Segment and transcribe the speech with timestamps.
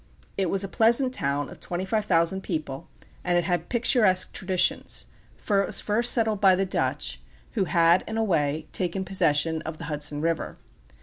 [0.35, 2.87] It was a pleasant town of twenty five thousand people,
[3.23, 5.05] and it had picturesque traditions;
[5.37, 7.19] for it was first settled by the Dutch,
[7.51, 10.57] who had, in a way, taken possession of the Hudson River.